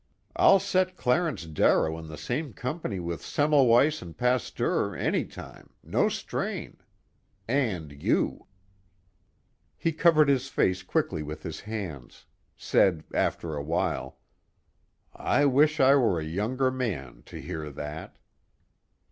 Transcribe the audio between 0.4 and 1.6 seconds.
set Clarence